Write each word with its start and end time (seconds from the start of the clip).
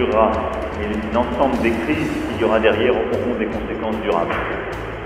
et 0.00 1.14
l'ensemble 1.14 1.60
des 1.62 1.70
crises 1.70 2.10
qu'il 2.28 2.40
y 2.40 2.44
aura 2.44 2.58
derrière 2.58 2.92
auront 2.92 3.34
des 3.38 3.46
conséquences 3.46 4.00
durables. 4.02 4.34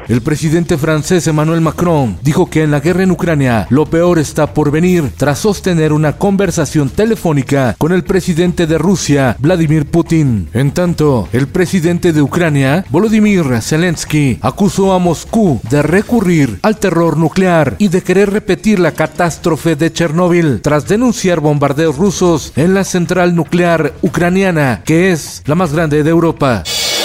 El 0.06 0.20
presidente 0.20 0.76
francés 0.76 1.26
Emmanuel 1.26 1.62
Macron 1.62 2.18
dijo 2.22 2.50
que 2.50 2.62
en 2.62 2.70
la 2.70 2.80
guerra 2.80 3.04
en 3.04 3.10
Ucrania 3.10 3.66
lo 3.70 3.86
peor 3.86 4.18
está 4.18 4.52
por 4.52 4.70
venir 4.70 5.12
tras 5.16 5.38
sostener 5.38 5.94
una 5.94 6.18
conversación 6.18 6.90
telefónica 6.90 7.74
con 7.78 7.90
el 7.92 8.04
presidente 8.04 8.66
de 8.66 8.76
Rusia, 8.76 9.36
Vladimir 9.38 9.86
Putin. 9.86 10.48
En 10.52 10.72
tanto, 10.72 11.28
el 11.32 11.48
presidente 11.48 12.12
de 12.12 12.20
Ucrania, 12.20 12.84
Volodymyr 12.90 13.62
Zelensky, 13.62 14.38
acusó 14.42 14.92
a 14.92 14.98
Moscú 14.98 15.60
de 15.70 15.82
recurrir 15.82 16.58
al 16.60 16.76
terror 16.76 17.16
nuclear 17.16 17.76
y 17.78 17.88
de 17.88 18.02
querer 18.02 18.30
repetir 18.30 18.80
la 18.80 18.92
catástrofe 18.92 19.74
de 19.74 19.90
Chernóbil 19.90 20.60
tras 20.60 20.86
denunciar 20.86 21.40
bombardeos 21.40 21.96
rusos 21.96 22.52
en 22.56 22.74
la 22.74 22.84
central 22.84 23.34
nuclear 23.34 23.94
ucraniana, 24.02 24.82
que 24.84 25.12
es 25.12 25.42
la 25.46 25.54
más 25.54 25.72
grande 25.72 26.02
de 26.02 26.10
Europa. 26.10 26.62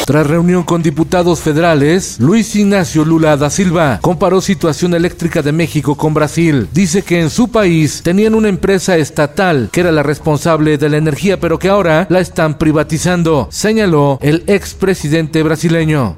Tras 0.10 0.26
reunión 0.26 0.64
con 0.64 0.82
diputados 0.82 1.40
federales, 1.40 2.20
Luis 2.20 2.56
Ignacio 2.56 3.06
Lula 3.06 3.38
da 3.38 3.52
Silva 3.52 4.00
comparó 4.02 4.42
situación 4.42 4.96
eléctrica 4.96 5.44
de 5.44 5.52
México 5.52 5.94
con 5.96 6.16
Brasil. 6.16 6.68
Dice 6.74 7.04
que 7.04 7.22
en 7.22 7.30
su 7.30 7.50
país 7.50 8.02
tenían 8.04 8.34
una 8.34 8.50
empresa 8.50 8.98
estatal 8.98 9.70
que 9.72 9.82
era 9.82 9.92
la 9.92 10.02
responsable 10.02 10.80
de 10.80 10.90
la 10.90 10.98
energía, 10.98 11.40
pero 11.40 11.60
que 11.60 11.70
ahora 11.70 12.08
la 12.10 12.22
están 12.22 12.58
privatizando, 12.58 13.50
señaló 13.52 14.18
el 14.24 14.44
expresidente 14.48 15.44
brasileño. 15.44 16.16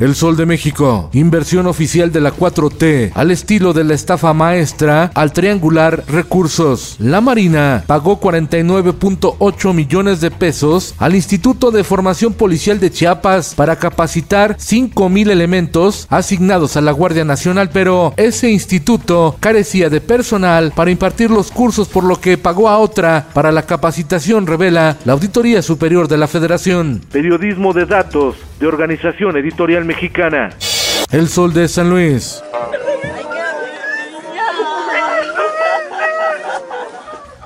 El 0.00 0.14
Sol 0.14 0.34
de 0.34 0.46
México, 0.46 1.10
inversión 1.12 1.66
oficial 1.66 2.10
de 2.10 2.22
la 2.22 2.32
4T, 2.32 3.12
al 3.14 3.30
estilo 3.30 3.74
de 3.74 3.84
la 3.84 3.92
estafa 3.92 4.32
maestra, 4.32 5.10
al 5.14 5.34
triangular 5.34 6.04
recursos. 6.08 6.96
La 6.98 7.20
Marina 7.20 7.84
pagó 7.86 8.18
49.8 8.18 9.74
millones 9.74 10.22
de 10.22 10.30
pesos 10.30 10.94
al 10.96 11.14
Instituto 11.14 11.70
de 11.70 11.84
Formación 11.84 12.32
Policial 12.32 12.80
de 12.80 12.90
Chiapas 12.90 13.54
para 13.54 13.76
capacitar 13.76 14.56
5.000 14.56 15.28
elementos 15.28 16.06
asignados 16.08 16.78
a 16.78 16.80
la 16.80 16.92
Guardia 16.92 17.26
Nacional, 17.26 17.68
pero 17.70 18.14
ese 18.16 18.50
instituto 18.50 19.36
carecía 19.38 19.90
de 19.90 20.00
personal 20.00 20.72
para 20.74 20.90
impartir 20.90 21.30
los 21.30 21.50
cursos, 21.50 21.88
por 21.88 22.04
lo 22.04 22.18
que 22.18 22.38
pagó 22.38 22.70
a 22.70 22.78
otra 22.78 23.26
para 23.34 23.52
la 23.52 23.66
capacitación, 23.66 24.46
revela 24.46 24.96
la 25.04 25.12
Auditoría 25.12 25.60
Superior 25.60 26.08
de 26.08 26.16
la 26.16 26.26
Federación. 26.26 27.02
Periodismo 27.12 27.74
de 27.74 27.84
datos 27.84 28.36
de 28.60 28.66
Organización 28.66 29.36
Editorial 29.38 29.84
Mexicana. 29.84 30.50
El 31.10 31.28
Sol 31.28 31.52
de 31.52 31.66
San 31.66 31.88
Luis. 31.88 32.42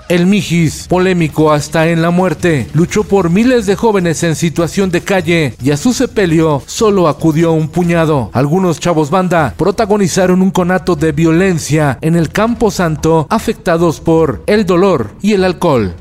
El 0.09 0.27
Mijis, 0.27 0.87
polémico 0.87 1.51
hasta 1.51 1.89
en 1.89 2.03
la 2.03 2.11
muerte, 2.11 2.69
luchó 2.75 3.05
por 3.05 3.31
miles 3.31 3.65
de 3.65 3.75
jóvenes 3.75 4.23
en 4.23 4.37
situación 4.37 4.91
de 4.91 5.01
calle 5.01 5.55
y 5.63 5.71
a 5.71 5.79
su 5.79 5.95
sepelio 5.95 6.63
solo 6.67 7.09
acudió 7.09 7.53
un 7.53 7.69
puñado. 7.69 8.29
Algunos 8.35 8.81
chavos 8.81 9.09
banda 9.09 9.55
protagonizaron 9.57 10.43
un 10.43 10.51
conato 10.51 10.95
de 10.95 11.13
violencia 11.13 11.99
en 12.03 12.17
el 12.17 12.29
Campo 12.29 12.71
Santo 12.71 13.27
afectados 13.31 14.01
por 14.01 14.43
el 14.47 14.67
dolor 14.67 15.13
y 15.23 15.33
el 15.33 15.45
alcohol. 15.45 15.95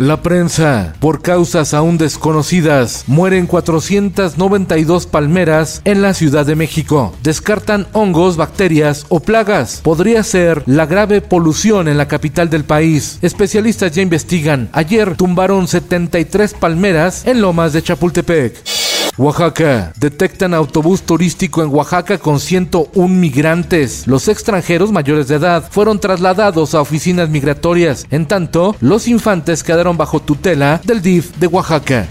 La 0.00 0.22
prensa, 0.22 0.94
por 0.98 1.20
causas 1.20 1.74
aún 1.74 1.98
desconocidas, 1.98 3.04
mueren 3.06 3.46
492 3.46 5.06
palmeras 5.06 5.82
en 5.84 6.00
la 6.00 6.14
Ciudad 6.14 6.46
de 6.46 6.56
México. 6.56 7.14
Descartan 7.22 7.86
hongos, 7.92 8.38
bacterias 8.38 9.04
o 9.10 9.20
plagas. 9.20 9.82
Podría 9.82 10.22
ser 10.22 10.62
la 10.64 10.86
grave 10.86 11.20
polución 11.20 11.86
en 11.86 11.98
la 11.98 12.08
capital 12.08 12.48
del 12.48 12.64
país. 12.64 13.18
Especialistas 13.20 13.92
ya 13.92 14.00
investigan. 14.00 14.70
Ayer 14.72 15.18
tumbaron 15.18 15.68
73 15.68 16.54
palmeras 16.54 17.26
en 17.26 17.42
Lomas 17.42 17.74
de 17.74 17.82
Chapultepec. 17.82 18.79
Oaxaca. 19.16 19.92
Detectan 19.96 20.54
autobús 20.54 21.02
turístico 21.02 21.62
en 21.62 21.70
Oaxaca 21.70 22.18
con 22.18 22.40
101 22.40 23.08
migrantes. 23.08 24.06
Los 24.06 24.28
extranjeros 24.28 24.92
mayores 24.92 25.28
de 25.28 25.36
edad 25.36 25.68
fueron 25.70 26.00
trasladados 26.00 26.74
a 26.74 26.80
oficinas 26.80 27.28
migratorias. 27.28 28.06
En 28.10 28.26
tanto, 28.26 28.76
los 28.80 29.08
infantes 29.08 29.62
quedaron 29.62 29.96
bajo 29.96 30.20
tutela 30.20 30.80
del 30.84 31.02
DIF 31.02 31.36
de 31.36 31.46
Oaxaca. 31.46 32.08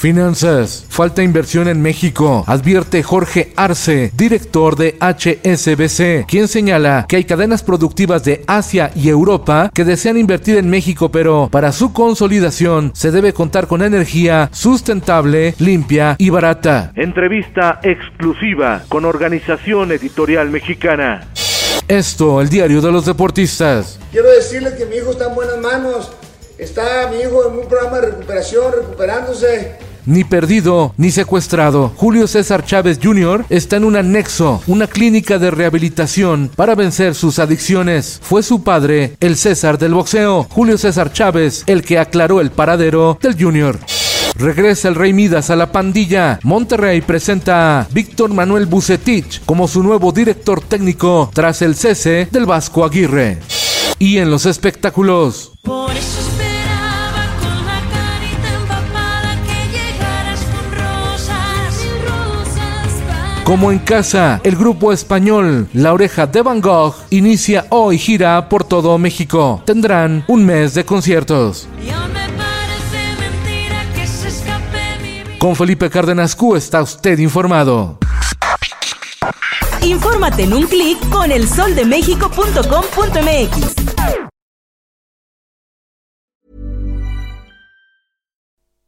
Finanzas. 0.00 0.86
Falta 0.88 1.22
inversión 1.22 1.68
en 1.68 1.82
México, 1.82 2.42
advierte 2.46 3.02
Jorge 3.02 3.52
Arce, 3.54 4.10
director 4.16 4.74
de 4.74 4.96
HSBC, 4.98 6.26
quien 6.26 6.48
señala 6.48 7.04
que 7.06 7.16
hay 7.16 7.24
cadenas 7.24 7.62
productivas 7.62 8.24
de 8.24 8.42
Asia 8.46 8.92
y 8.94 9.10
Europa 9.10 9.70
que 9.74 9.84
desean 9.84 10.16
invertir 10.16 10.56
en 10.56 10.70
México, 10.70 11.10
pero 11.10 11.50
para 11.52 11.70
su 11.72 11.92
consolidación 11.92 12.92
se 12.94 13.10
debe 13.10 13.34
contar 13.34 13.66
con 13.66 13.82
energía 13.82 14.48
sustentable, 14.52 15.54
limpia 15.58 16.16
y 16.16 16.30
barata. 16.30 16.92
Entrevista 16.96 17.80
exclusiva 17.82 18.84
con 18.88 19.04
Organización 19.04 19.92
Editorial 19.92 20.48
Mexicana. 20.48 21.28
Esto, 21.88 22.40
el 22.40 22.48
diario 22.48 22.80
de 22.80 22.90
los 22.90 23.04
deportistas. 23.04 23.98
Quiero 24.10 24.30
decirles 24.30 24.72
que 24.74 24.86
mi 24.86 24.96
hijo 24.96 25.10
está 25.10 25.26
en 25.28 25.34
buenas 25.34 25.58
manos. 25.58 26.10
Está 26.56 27.10
mi 27.10 27.20
hijo 27.20 27.48
en 27.48 27.58
un 27.58 27.68
programa 27.68 28.00
de 28.00 28.06
recuperación, 28.12 28.72
recuperándose. 28.72 29.89
Ni 30.06 30.24
perdido 30.24 30.94
ni 30.96 31.10
secuestrado. 31.10 31.92
Julio 31.96 32.26
César 32.26 32.64
Chávez 32.64 32.98
Jr. 33.02 33.44
está 33.48 33.76
en 33.76 33.84
un 33.84 33.96
anexo, 33.96 34.62
una 34.66 34.86
clínica 34.86 35.38
de 35.38 35.50
rehabilitación 35.50 36.50
para 36.54 36.74
vencer 36.74 37.14
sus 37.14 37.38
adicciones. 37.38 38.20
Fue 38.22 38.42
su 38.42 38.62
padre, 38.62 39.16
el 39.20 39.36
César 39.36 39.78
del 39.78 39.94
boxeo, 39.94 40.46
Julio 40.50 40.78
César 40.78 41.12
Chávez, 41.12 41.64
el 41.66 41.82
que 41.82 41.98
aclaró 41.98 42.40
el 42.40 42.50
paradero 42.50 43.18
del 43.20 43.40
Junior. 43.40 43.78
Regresa 44.36 44.88
el 44.88 44.94
Rey 44.94 45.12
Midas 45.12 45.50
a 45.50 45.56
la 45.56 45.70
pandilla. 45.70 46.40
Monterrey 46.42 47.02
presenta 47.02 47.80
a 47.80 47.86
Víctor 47.92 48.32
Manuel 48.32 48.66
Bucetich 48.66 49.42
como 49.44 49.68
su 49.68 49.82
nuevo 49.82 50.12
director 50.12 50.60
técnico 50.62 51.30
tras 51.34 51.60
el 51.62 51.74
cese 51.74 52.28
del 52.30 52.46
Vasco 52.46 52.84
Aguirre. 52.84 53.38
Y 53.98 54.16
en 54.16 54.30
los 54.30 54.46
espectáculos. 54.46 55.52
Como 63.50 63.72
en 63.72 63.80
casa, 63.80 64.40
el 64.44 64.54
grupo 64.54 64.92
español 64.92 65.68
La 65.72 65.92
Oreja 65.92 66.28
de 66.28 66.40
Van 66.40 66.60
Gogh 66.60 66.94
inicia 67.10 67.66
hoy 67.70 67.98
gira 67.98 68.48
por 68.48 68.62
todo 68.62 68.96
México. 68.96 69.60
Tendrán 69.66 70.24
un 70.28 70.46
mes 70.46 70.74
de 70.74 70.84
conciertos. 70.84 71.66
Con 75.40 75.56
Felipe 75.56 75.90
Cárdenas 75.90 76.36
Q 76.36 76.54
está 76.54 76.80
usted 76.80 77.18
informado. 77.18 77.98
Infórmate 79.82 80.44
en 80.44 80.54
un 80.54 80.68
clic 80.68 81.08
con 81.08 81.32
elsoldemexico.com.mx. 81.32 83.79